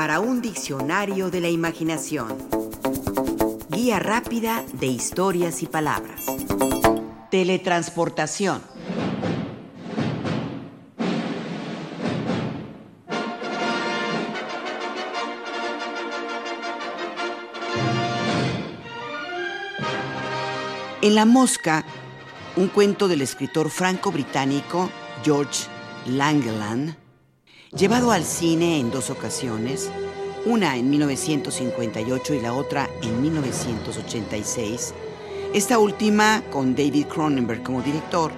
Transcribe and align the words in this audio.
para 0.00 0.18
un 0.18 0.40
diccionario 0.40 1.30
de 1.30 1.42
la 1.42 1.50
imaginación. 1.50 2.38
Guía 3.68 3.98
rápida 3.98 4.64
de 4.72 4.86
historias 4.86 5.62
y 5.62 5.66
palabras. 5.66 6.24
Teletransportación. 7.30 8.62
En 21.02 21.14
La 21.14 21.26
Mosca, 21.26 21.84
un 22.56 22.68
cuento 22.68 23.06
del 23.06 23.20
escritor 23.20 23.68
franco-británico 23.68 24.88
George 25.22 25.66
Langeland, 26.06 26.96
llevado 27.76 28.10
al 28.10 28.24
cine 28.24 28.80
en 28.80 28.90
dos 28.90 29.10
ocasiones, 29.10 29.90
una 30.44 30.76
en 30.76 30.90
1958 30.90 32.34
y 32.34 32.40
la 32.40 32.52
otra 32.52 32.88
en 33.00 33.22
1986, 33.22 34.92
esta 35.54 35.78
última 35.78 36.42
con 36.50 36.74
David 36.74 37.06
Cronenberg 37.06 37.62
como 37.62 37.82
director, 37.82 38.32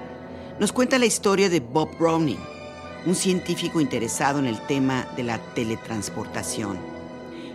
nos 0.60 0.72
cuenta 0.72 0.98
la 0.98 1.06
historia 1.06 1.48
de 1.48 1.60
Bob 1.60 1.88
Browning, 1.98 2.38
un 3.06 3.14
científico 3.14 3.80
interesado 3.80 4.38
en 4.38 4.46
el 4.46 4.60
tema 4.66 5.06
de 5.16 5.22
la 5.22 5.38
teletransportación, 5.54 6.76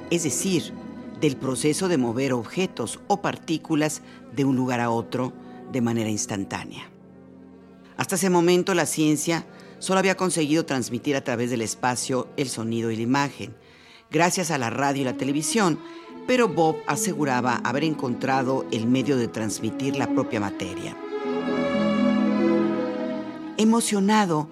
es 0.10 0.24
decir, 0.24 0.74
del 1.22 1.38
proceso 1.38 1.88
de 1.88 1.98
mover 1.98 2.34
objetos 2.34 3.00
o 3.08 3.22
partículas 3.22 4.02
de 4.36 4.46
un 4.46 4.56
lugar 4.56 4.80
a 4.80 4.90
otro 4.90 5.32
de 5.72 5.82
manera 5.82 6.10
instantánea. 6.10 6.90
Hasta 7.98 8.16
ese 8.16 8.30
momento 8.30 8.74
la 8.74 8.86
ciencia 8.86 9.46
solo 9.80 10.00
había 10.00 10.18
conseguido 10.18 10.66
transmitir 10.66 11.16
a 11.16 11.24
través 11.24 11.50
del 11.50 11.62
espacio 11.62 12.28
el 12.38 12.50
sonido 12.50 12.92
y 12.92 12.96
la 12.96 13.02
imagen, 13.02 13.56
gracias 14.12 14.52
a 14.52 14.58
la 14.58 14.70
radio 14.70 15.02
y 15.02 15.06
la 15.06 15.18
televisión, 15.18 15.80
pero 16.28 16.48
Bob 16.48 16.78
aseguraba 16.88 17.62
haber 17.64 17.84
encontrado 17.84 18.66
el 18.72 18.88
medio 18.88 19.18
de 19.18 19.28
transmitir 19.28 19.96
la 19.96 20.08
propia 20.08 20.40
materia. 20.40 20.96
Emocionado, 23.58 24.50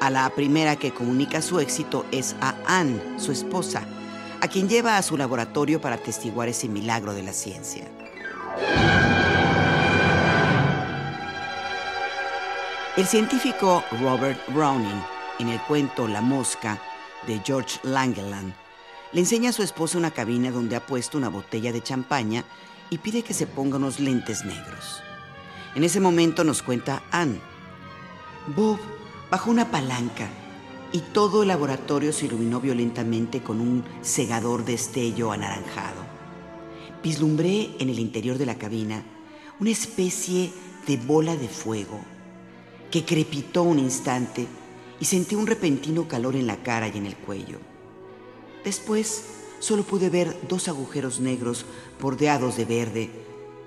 a 0.00 0.08
la 0.08 0.28
primera 0.30 0.76
que 0.76 0.92
comunica 0.92 1.42
su 1.42 1.60
éxito 1.60 2.06
es 2.10 2.34
a 2.40 2.54
Anne, 2.66 3.00
su 3.18 3.32
esposa, 3.32 3.86
a 4.40 4.48
quien 4.48 4.68
lleva 4.68 4.96
a 4.96 5.02
su 5.02 5.18
laboratorio 5.18 5.80
para 5.80 5.96
atestiguar 5.96 6.48
ese 6.48 6.68
milagro 6.68 7.12
de 7.12 7.22
la 7.22 7.34
ciencia. 7.34 7.84
El 13.00 13.06
científico 13.06 13.82
Robert 14.02 14.38
Browning, 14.52 15.02
en 15.38 15.48
el 15.48 15.58
cuento 15.62 16.06
La 16.06 16.20
mosca 16.20 16.78
de 17.26 17.40
George 17.42 17.80
Langeland, 17.82 18.52
le 19.12 19.20
enseña 19.20 19.48
a 19.48 19.52
su 19.54 19.62
esposa 19.62 19.96
una 19.96 20.10
cabina 20.10 20.50
donde 20.50 20.76
ha 20.76 20.84
puesto 20.84 21.16
una 21.16 21.30
botella 21.30 21.72
de 21.72 21.82
champaña 21.82 22.44
y 22.90 22.98
pide 22.98 23.22
que 23.22 23.32
se 23.32 23.46
ponga 23.46 23.78
unos 23.78 24.00
lentes 24.00 24.44
negros. 24.44 25.02
En 25.74 25.82
ese 25.82 25.98
momento 25.98 26.44
nos 26.44 26.62
cuenta 26.62 27.02
Anne. 27.10 27.40
Bob 28.54 28.78
bajó 29.30 29.50
una 29.50 29.70
palanca 29.70 30.28
y 30.92 30.98
todo 30.98 31.40
el 31.40 31.48
laboratorio 31.48 32.12
se 32.12 32.26
iluminó 32.26 32.60
violentamente 32.60 33.42
con 33.42 33.62
un 33.62 33.82
cegador 34.02 34.66
destello 34.66 35.32
anaranjado. 35.32 36.02
Vislumbré 37.02 37.70
en 37.78 37.88
el 37.88 37.98
interior 37.98 38.36
de 38.36 38.44
la 38.44 38.58
cabina 38.58 39.02
una 39.58 39.70
especie 39.70 40.52
de 40.86 40.98
bola 40.98 41.34
de 41.34 41.48
fuego 41.48 42.04
que 42.90 43.04
crepitó 43.04 43.62
un 43.62 43.78
instante 43.78 44.46
y 44.98 45.04
sentí 45.04 45.34
un 45.34 45.46
repentino 45.46 46.08
calor 46.08 46.36
en 46.36 46.46
la 46.46 46.56
cara 46.62 46.88
y 46.88 46.98
en 46.98 47.06
el 47.06 47.16
cuello. 47.16 47.58
Después 48.64 49.24
solo 49.60 49.84
pude 49.84 50.10
ver 50.10 50.36
dos 50.48 50.68
agujeros 50.68 51.20
negros 51.20 51.64
bordeados 52.00 52.56
de 52.56 52.64
verde, 52.64 53.10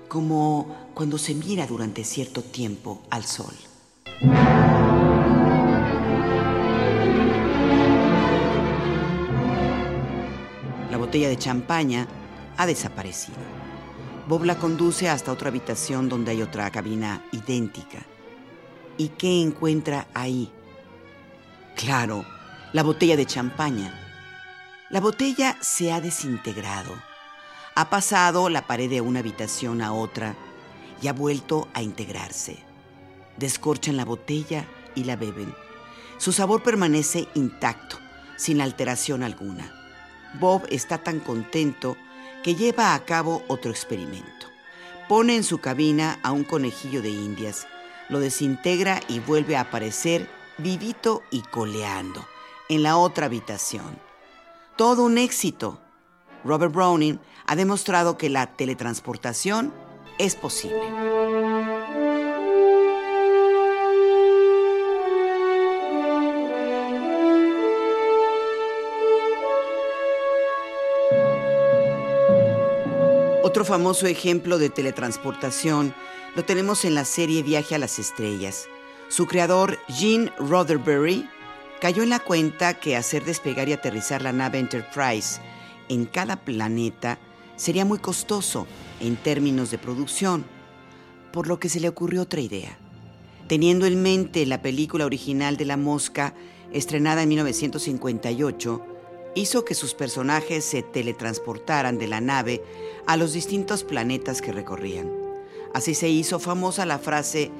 como 0.08 0.90
cuando 0.94 1.18
se 1.18 1.34
mira 1.34 1.66
durante 1.66 2.04
cierto 2.04 2.42
tiempo 2.42 3.02
al 3.10 3.24
sol. 3.24 3.54
La 10.90 10.98
botella 10.98 11.28
de 11.28 11.38
champaña 11.38 12.06
ha 12.56 12.66
desaparecido. 12.66 13.38
Bob 14.28 14.44
la 14.44 14.58
conduce 14.58 15.08
hasta 15.08 15.32
otra 15.32 15.48
habitación 15.48 16.08
donde 16.08 16.30
hay 16.30 16.42
otra 16.42 16.70
cabina 16.70 17.24
idéntica. 17.32 18.06
¿Y 18.96 19.08
qué 19.08 19.42
encuentra 19.42 20.06
ahí? 20.14 20.52
Claro, 21.74 22.24
la 22.72 22.84
botella 22.84 23.16
de 23.16 23.26
champaña. 23.26 23.92
La 24.88 25.00
botella 25.00 25.56
se 25.60 25.92
ha 25.92 26.00
desintegrado. 26.00 26.92
Ha 27.74 27.90
pasado 27.90 28.48
la 28.48 28.68
pared 28.68 28.88
de 28.88 29.00
una 29.00 29.18
habitación 29.18 29.82
a 29.82 29.92
otra 29.92 30.36
y 31.02 31.08
ha 31.08 31.12
vuelto 31.12 31.66
a 31.74 31.82
integrarse. 31.82 32.58
Descorchan 33.36 33.96
la 33.96 34.04
botella 34.04 34.64
y 34.94 35.02
la 35.02 35.16
beben. 35.16 35.52
Su 36.18 36.30
sabor 36.30 36.62
permanece 36.62 37.26
intacto, 37.34 37.98
sin 38.36 38.60
alteración 38.60 39.24
alguna. 39.24 39.74
Bob 40.38 40.66
está 40.70 40.98
tan 40.98 41.18
contento 41.18 41.96
que 42.44 42.54
lleva 42.54 42.94
a 42.94 43.04
cabo 43.04 43.42
otro 43.48 43.72
experimento. 43.72 44.46
Pone 45.08 45.34
en 45.34 45.42
su 45.42 45.58
cabina 45.58 46.20
a 46.22 46.30
un 46.30 46.44
conejillo 46.44 47.02
de 47.02 47.10
indias 47.10 47.66
lo 48.08 48.20
desintegra 48.20 49.00
y 49.08 49.20
vuelve 49.20 49.56
a 49.56 49.62
aparecer 49.62 50.28
vivito 50.58 51.22
y 51.30 51.42
coleando 51.42 52.24
en 52.68 52.82
la 52.82 52.96
otra 52.96 53.26
habitación. 53.26 53.98
Todo 54.76 55.04
un 55.04 55.18
éxito. 55.18 55.80
Robert 56.44 56.72
Browning 56.72 57.20
ha 57.46 57.56
demostrado 57.56 58.18
que 58.18 58.28
la 58.28 58.54
teletransportación 58.54 59.72
es 60.18 60.36
posible. 60.36 61.13
Otro 73.54 73.64
famoso 73.64 74.08
ejemplo 74.08 74.58
de 74.58 74.68
teletransportación 74.68 75.94
lo 76.34 76.44
tenemos 76.44 76.84
en 76.84 76.96
la 76.96 77.04
serie 77.04 77.44
Viaje 77.44 77.76
a 77.76 77.78
las 77.78 78.00
Estrellas. 78.00 78.66
Su 79.08 79.26
creador, 79.26 79.78
Gene 79.86 80.32
Roddenberry, 80.40 81.30
cayó 81.80 82.02
en 82.02 82.08
la 82.08 82.18
cuenta 82.18 82.74
que 82.74 82.96
hacer 82.96 83.24
despegar 83.24 83.68
y 83.68 83.72
aterrizar 83.72 84.22
la 84.22 84.32
nave 84.32 84.58
Enterprise 84.58 85.40
en 85.88 86.04
cada 86.04 86.34
planeta 86.34 87.20
sería 87.54 87.84
muy 87.84 88.00
costoso 88.00 88.66
en 88.98 89.14
términos 89.14 89.70
de 89.70 89.78
producción, 89.78 90.44
por 91.32 91.46
lo 91.46 91.60
que 91.60 91.68
se 91.68 91.78
le 91.78 91.88
ocurrió 91.88 92.22
otra 92.22 92.40
idea. 92.40 92.76
Teniendo 93.46 93.86
en 93.86 94.02
mente 94.02 94.46
la 94.46 94.62
película 94.62 95.06
original 95.06 95.56
de 95.56 95.66
La 95.66 95.76
Mosca, 95.76 96.34
estrenada 96.72 97.22
en 97.22 97.28
1958, 97.28 98.93
hizo 99.34 99.64
que 99.64 99.74
sus 99.74 99.94
personajes 99.94 100.64
se 100.64 100.82
teletransportaran 100.82 101.98
de 101.98 102.08
la 102.08 102.20
nave 102.20 102.62
a 103.06 103.16
los 103.16 103.32
distintos 103.32 103.84
planetas 103.84 104.40
que 104.40 104.52
recorrían. 104.52 105.10
Así 105.72 105.94
se 105.94 106.08
hizo 106.08 106.38
famosa 106.38 106.86
la 106.86 106.98
frase 106.98 107.50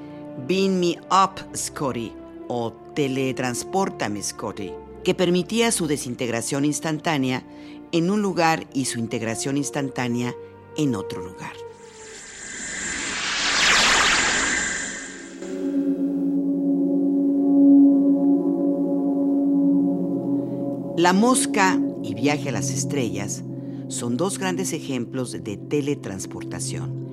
Beam 0.46 0.78
me 0.80 0.98
up, 1.10 1.56
Scotty, 1.56 2.12
o 2.48 2.72
teletransportame, 2.94 4.22
Scotty, 4.22 4.72
que 5.02 5.14
permitía 5.14 5.72
su 5.72 5.86
desintegración 5.86 6.64
instantánea 6.64 7.44
en 7.92 8.10
un 8.10 8.22
lugar 8.22 8.66
y 8.72 8.86
su 8.86 8.98
integración 8.98 9.56
instantánea 9.56 10.34
en 10.76 10.94
otro 10.94 11.22
lugar. 11.22 11.63
La 21.04 21.12
mosca 21.12 21.78
y 22.02 22.14
viaje 22.14 22.48
a 22.48 22.52
las 22.52 22.70
estrellas 22.70 23.44
son 23.88 24.16
dos 24.16 24.38
grandes 24.38 24.72
ejemplos 24.72 25.32
de 25.32 25.58
teletransportación 25.58 27.04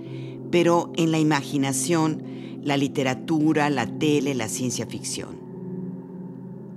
pero 0.50 0.94
en 0.96 1.12
la 1.12 1.20
imaginación, 1.20 2.24
la 2.64 2.78
literatura, 2.78 3.70
la 3.70 3.88
tele, 4.00 4.34
la 4.34 4.48
ciencia 4.48 4.86
ficción. 4.86 5.36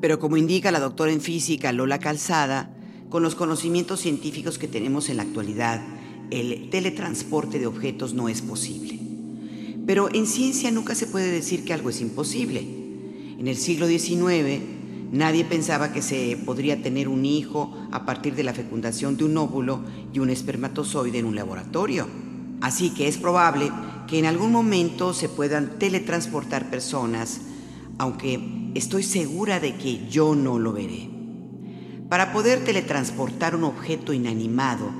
Pero 0.01 0.19
como 0.19 0.37
indica 0.37 0.73
la 0.73 0.81
doctora 0.81 1.13
en 1.13 1.21
física 1.21 1.73
Lola 1.73 2.01
Calzada, 2.01 2.75
con 3.11 3.23
los 3.23 3.37
conocimientos 3.37 4.01
científicos 4.01 4.59
que 4.59 4.67
tenemos 4.67 5.09
en 5.09 5.19
la 5.19 5.23
actualidad, 5.23 5.81
el 6.33 6.69
teletransporte 6.69 7.61
de 7.61 7.69
objetos 7.69 8.13
no 8.13 8.29
es 8.29 8.43
posible. 8.43 8.99
Pero 9.87 10.13
en 10.13 10.27
ciencia 10.27 10.73
nunca 10.73 10.97
se 10.97 11.07
puede 11.07 11.31
decir 11.31 11.65
que 11.65 11.75
algo 11.75 11.91
es 11.91 12.01
imposible. 12.01 12.67
En 13.39 13.47
el 13.47 13.57
siglo 13.57 13.87
XIX, 13.87 14.74
nadie 15.15 15.45
pensaba 15.45 15.93
que 15.93 16.03
se 16.03 16.37
podría 16.45 16.83
tener 16.83 17.09
un 17.09 17.25
hijo 17.25 17.73
a 17.93 18.05
partir 18.05 18.35
de 18.35 18.43
la 18.43 18.53
fecundación 18.53 19.17
de 19.17 19.25
un 19.25 19.37
óvulo 19.37 19.81
y 20.13 20.19
un 20.19 20.29
espermatozoide 20.29 21.21
en 21.21 21.27
un 21.27 21.37
laboratorio. 21.37 22.09
Así 22.61 22.91
que 22.91 23.07
es 23.07 23.17
probable 23.17 23.71
que 24.09 24.19
en 24.19 24.27
algún 24.27 24.51
momento 24.51 25.15
se 25.15 25.29
puedan 25.29 25.79
teletransportar 25.79 26.69
personas, 26.69 27.43
aunque 27.97 28.73
estoy 28.75 29.05
segura 29.05 29.61
de 29.61 29.77
que 29.77 30.09
yo 30.09 30.35
no 30.35 30.59
lo 30.59 30.73
veré. 30.73 31.09
Para 32.09 32.33
poder 32.33 32.65
teletransportar 32.65 33.55
un 33.55 33.65
objeto 33.65 34.13
inanimado, 34.13 34.91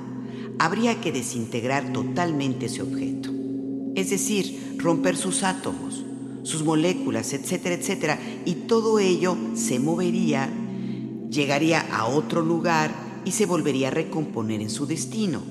habría 0.59 1.01
que 1.01 1.11
desintegrar 1.11 1.91
totalmente 1.91 2.67
ese 2.67 2.81
objeto, 2.81 3.31
es 3.95 4.09
decir, 4.09 4.77
romper 4.77 5.17
sus 5.17 5.43
átomos, 5.43 6.04
sus 6.45 6.63
moléculas, 6.63 7.33
etcétera, 7.33 7.75
etcétera, 7.75 8.19
y 8.45 8.53
todo 8.53 8.99
ello 8.99 9.35
se 9.55 9.79
movería, 9.79 10.47
llegaría 11.29 11.81
a 11.81 12.05
otro 12.05 12.41
lugar 12.43 12.91
y 13.25 13.31
se 13.31 13.47
volvería 13.47 13.87
a 13.87 13.91
recomponer 13.91 14.61
en 14.61 14.69
su 14.69 14.85
destino. 14.85 15.41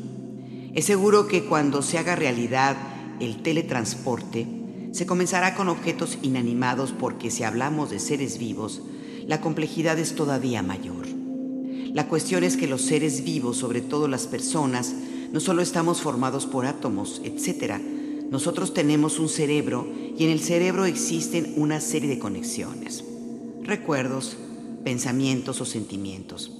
Es 0.72 0.84
seguro 0.84 1.26
que 1.26 1.44
cuando 1.44 1.82
se 1.82 1.98
haga 1.98 2.14
realidad 2.14 2.76
el 3.18 3.42
teletransporte, 3.42 4.46
se 4.92 5.04
comenzará 5.04 5.56
con 5.56 5.68
objetos 5.68 6.18
inanimados 6.22 6.92
porque 6.92 7.32
si 7.32 7.42
hablamos 7.42 7.90
de 7.90 7.98
seres 7.98 8.38
vivos, 8.38 8.80
la 9.26 9.40
complejidad 9.40 9.98
es 9.98 10.14
todavía 10.14 10.62
mayor. 10.62 11.06
La 11.92 12.06
cuestión 12.06 12.44
es 12.44 12.56
que 12.56 12.68
los 12.68 12.82
seres 12.82 13.24
vivos, 13.24 13.56
sobre 13.56 13.80
todo 13.80 14.06
las 14.06 14.28
personas, 14.28 14.94
no 15.32 15.40
solo 15.40 15.60
estamos 15.60 16.00
formados 16.00 16.46
por 16.46 16.66
átomos, 16.66 17.20
etc. 17.24 17.80
Nosotros 18.30 18.74
tenemos 18.74 19.18
un 19.18 19.28
cerebro 19.28 19.86
y 20.16 20.24
en 20.24 20.30
el 20.30 20.40
cerebro 20.40 20.84
existen 20.84 21.54
una 21.56 21.80
serie 21.80 22.08
de 22.08 22.18
conexiones, 22.18 23.04
recuerdos, 23.62 24.36
pensamientos 24.84 25.60
o 25.60 25.64
sentimientos. 25.64 26.52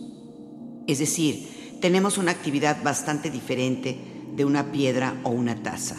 Es 0.87 0.99
decir, 0.99 1.49
tenemos 1.81 2.19
una 2.19 2.31
actividad 2.31 2.83
bastante 2.83 3.31
diferente 3.31 3.99
de 4.37 4.45
una 4.45 4.73
piedra 4.73 5.21
o 5.25 5.31
una 5.31 5.63
taza. 5.63 5.97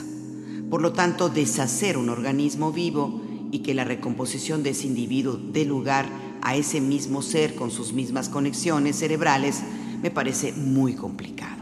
Por 0.69 0.81
lo 0.81 0.93
tanto, 0.93 1.29
deshacer 1.29 1.97
un 1.97 2.09
organismo 2.09 2.71
vivo 2.71 3.21
y 3.51 3.59
que 3.59 3.73
la 3.73 3.83
recomposición 3.83 4.63
de 4.63 4.71
ese 4.71 4.87
individuo 4.87 5.37
dé 5.37 5.65
lugar 5.65 6.07
a 6.41 6.55
ese 6.55 6.81
mismo 6.81 7.21
ser 7.21 7.55
con 7.55 7.71
sus 7.71 7.93
mismas 7.93 8.29
conexiones 8.29 8.97
cerebrales 8.97 9.61
me 10.01 10.11
parece 10.11 10.53
muy 10.53 10.93
complicado. 10.93 11.54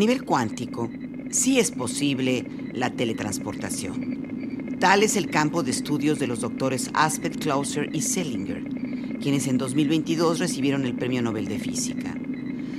Nivel 0.00 0.24
cuántico, 0.24 0.90
sí 1.30 1.60
es 1.60 1.70
posible 1.70 2.44
la 2.72 2.90
teletransportación. 2.90 4.78
Tal 4.80 5.04
es 5.04 5.16
el 5.16 5.30
campo 5.30 5.62
de 5.62 5.70
estudios 5.70 6.18
de 6.18 6.26
los 6.26 6.40
doctores 6.40 6.90
Aspect, 6.94 7.42
Clauser 7.42 7.94
y 7.94 8.02
Selinger 8.02 8.80
quienes 9.20 9.46
en 9.46 9.58
2022 9.58 10.38
recibieron 10.38 10.84
el 10.84 10.94
Premio 10.94 11.22
Nobel 11.22 11.46
de 11.46 11.58
Física. 11.58 12.16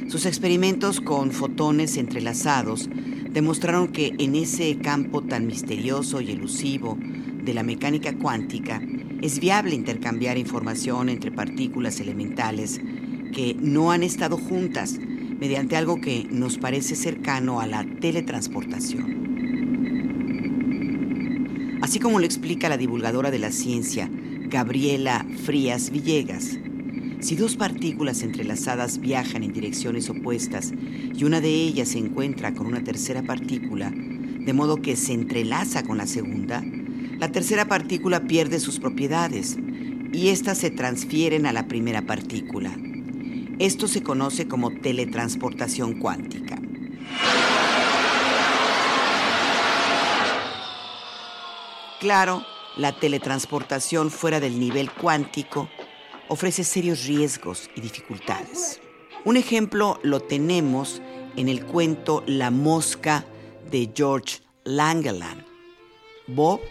Sus 0.08 0.26
experimentos 0.26 1.00
con 1.00 1.32
fotones 1.32 1.96
entrelazados 1.96 2.90
demostraron 3.30 3.90
que 3.90 4.14
en 4.18 4.36
ese 4.36 4.78
campo 4.80 5.22
tan 5.22 5.48
misterioso 5.48 6.20
y 6.20 6.32
elusivo 6.32 6.98
de 7.44 7.54
la 7.54 7.64
mecánica 7.64 8.18
cuántica 8.18 8.82
es 9.22 9.40
viable 9.40 9.76
intercambiar 9.76 10.38
información 10.38 11.10
entre 11.10 11.32
partículas 11.32 12.00
elementales 12.00 12.82
que 13.34 13.56
no 13.60 13.92
han 13.92 14.04
estado 14.04 14.38
juntas 14.38 15.00
mediante 15.42 15.76
algo 15.76 16.00
que 16.00 16.26
nos 16.30 16.60
parece 16.60 16.96
cercano 16.96 17.60
a 17.60 17.68
la 17.68 17.84
teletransportación. 17.84 19.32
Así 21.82 22.00
como 22.00 22.20
lo 22.20 22.26
explica 22.26 22.70
la 22.70 22.78
divulgadora 22.78 23.32
de 23.32 23.40
la 23.40 23.52
ciencia, 23.52 24.08
Gabriela 24.50 25.26
Frías 25.44 25.90
Villegas. 25.90 26.60
Si 27.22 27.36
dos 27.36 27.56
partículas 27.56 28.22
entrelazadas 28.22 29.00
viajan 29.00 29.42
en 29.44 29.52
direcciones 29.52 30.12
opuestas 30.12 30.74
y 31.16 31.24
una 31.24 31.42
de 31.42 31.50
ellas 31.50 31.90
se 31.90 31.98
encuentra 31.98 32.54
con 32.54 32.68
una 32.68 32.84
tercera 32.84 33.24
partícula, 33.24 33.92
de 33.92 34.54
modo 34.54 34.80
que 34.80 34.96
se 34.96 35.14
entrelaza 35.14 35.82
con 35.82 35.98
la 35.98 36.06
segunda, 36.06 36.64
la 37.18 37.32
tercera 37.32 37.66
partícula 37.66 38.28
pierde 38.28 38.60
sus 38.60 38.80
propiedades 38.80 39.58
y 40.14 40.28
éstas 40.28 40.60
se 40.60 40.70
transfieren 40.70 41.48
a 41.48 41.52
la 41.52 41.68
primera 41.68 42.04
partícula. 42.04 42.78
Esto 43.62 43.88
se 43.88 44.02
conoce 44.02 44.48
como 44.48 44.72
teletransportación 44.72 46.00
cuántica. 46.00 46.60
Claro, 52.00 52.44
la 52.76 53.00
teletransportación 53.00 54.10
fuera 54.10 54.40
del 54.40 54.60
nivel 54.60 54.90
cuántico 54.90 55.70
ofrece 56.28 56.64
serios 56.64 57.06
riesgos 57.06 57.70
y 57.76 57.82
dificultades. 57.82 58.82
Un 59.26 59.38
ejemplo 59.38 60.00
lo 60.02 60.22
tenemos 60.22 61.00
en 61.36 61.48
el 61.48 61.64
cuento 61.64 62.24
La 62.26 62.50
mosca 62.50 63.26
de 63.70 63.92
George 63.96 64.40
Langeland. 64.64 65.46
Bob, 66.26 66.62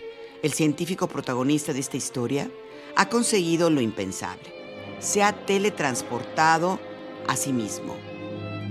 el 0.43 0.53
científico 0.53 1.07
protagonista 1.07 1.73
de 1.73 1.79
esta 1.79 1.97
historia, 1.97 2.51
ha 2.97 3.09
conseguido 3.09 3.71
lo 3.71 3.81
impensable. 3.81 4.60
Se 5.01 5.23
ha 5.23 5.33
teletransportado 5.33 6.79
a 7.27 7.37
sí 7.37 7.53
mismo. 7.53 7.97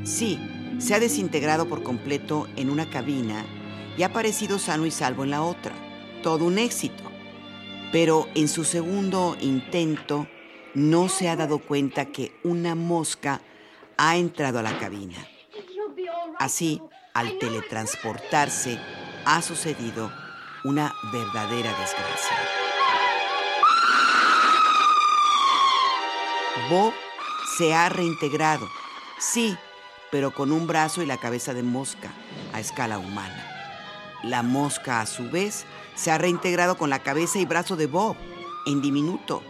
Sí, 0.05 0.39
se 0.79 0.95
ha 0.95 0.99
desintegrado 0.99 1.67
por 1.67 1.83
completo 1.83 2.47
en 2.55 2.69
una 2.69 2.89
cabina 2.89 3.45
y 3.97 4.03
ha 4.03 4.07
aparecido 4.07 4.57
sano 4.59 4.85
y 4.85 4.91
salvo 4.91 5.25
en 5.25 5.31
la 5.31 5.43
otra. 5.43 5.73
Todo 6.23 6.45
un 6.45 6.57
éxito 6.57 7.09
pero 7.91 8.27
en 8.35 8.47
su 8.47 8.63
segundo 8.63 9.35
intento 9.41 10.27
no 10.73 11.09
se 11.09 11.29
ha 11.29 11.35
dado 11.35 11.59
cuenta 11.59 12.05
que 12.05 12.31
una 12.43 12.75
mosca 12.75 13.41
ha 13.97 14.17
entrado 14.17 14.59
a 14.59 14.63
la 14.63 14.77
cabina. 14.77 15.17
Así, 16.37 16.81
al 17.13 17.37
teletransportarse, 17.39 18.79
ha 19.25 19.41
sucedido 19.41 20.11
una 20.63 20.93
verdadera 21.11 21.71
desgracia. 21.71 22.68
Bob 26.69 26.93
se 27.57 27.73
ha 27.73 27.89
reintegrado, 27.89 28.67
sí, 29.19 29.57
pero 30.11 30.33
con 30.33 30.51
un 30.51 30.67
brazo 30.67 31.01
y 31.01 31.05
la 31.05 31.17
cabeza 31.17 31.53
de 31.53 31.63
mosca 31.63 32.11
a 32.53 32.59
escala 32.59 32.99
humana. 32.99 33.45
La 34.23 34.43
mosca, 34.43 35.01
a 35.01 35.05
su 35.05 35.29
vez, 35.29 35.65
se 35.95 36.11
ha 36.11 36.17
reintegrado 36.17 36.77
con 36.77 36.89
la 36.89 36.99
cabeza 36.99 37.39
y 37.39 37.45
brazo 37.45 37.75
de 37.75 37.87
Bob, 37.87 38.17
en 38.65 38.81
diminuto. 38.81 39.41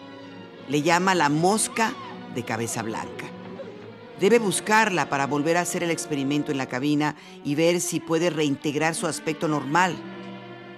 Le 0.68 0.82
llama 0.82 1.16
la 1.16 1.30
mosca 1.30 1.94
de 2.36 2.44
cabeza 2.44 2.84
blanca. 2.84 3.26
Debe 4.20 4.38
buscarla 4.38 5.10
para 5.10 5.28
volver 5.28 5.58
a 5.58 5.62
hacer 5.62 5.84
el 5.84 5.92
experimento 5.92 6.52
en 6.52 6.58
la 6.58 6.68
cabina 6.68 7.16
y 7.44 7.56
ver 7.56 7.80
si 7.80 8.00
puede 8.00 8.30
reintegrar 8.30 8.94
su 8.94 9.08
aspecto 9.08 9.48
normal. 9.48 9.96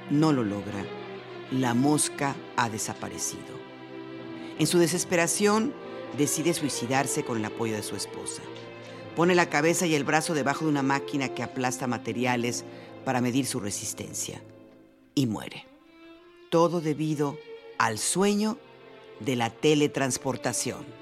No 0.10 0.32
lo 0.32 0.44
logra. 0.44 0.86
La 1.52 1.74
mosca 1.74 2.36
ha 2.56 2.70
desaparecido. 2.70 3.60
En 4.60 4.68
su 4.68 4.78
desesperación, 4.78 5.74
decide 6.18 6.54
suicidarse 6.54 7.24
con 7.24 7.38
el 7.38 7.46
apoyo 7.46 7.76
de 7.76 7.84
su 7.84 7.96
esposa. 7.96 8.42
Pone 9.16 9.36
la 9.36 9.50
cabeza 9.50 9.86
y 9.86 9.96
el 9.96 10.04
brazo 10.04 10.34
debajo 10.34 10.66
de 10.66 10.72
una 10.72 10.84
máquina 10.84 11.30
que 11.30 11.44
aplasta 11.44 11.88
materiales 11.88 12.64
para 13.04 13.22
medir 13.22 13.46
su 13.46 13.60
resistencia 13.60 14.42
y 15.16 15.28
muere. 15.28 15.66
Todo 16.50 16.82
debido 16.82 17.38
al 17.78 17.98
sueño 17.98 18.58
de 19.20 19.36
la 19.36 19.50
teletransportación. 19.50 21.02